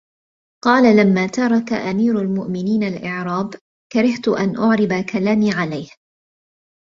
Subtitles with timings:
[0.63, 3.53] قَالَ لَمَّا تَرَكَ أَمِيرُ الْمُؤْمِنِينَ الْإِعْرَابَ
[3.91, 5.89] كَرِهْت أَنْ أُعْرِبَ كَلَامِي عَلَيْهِ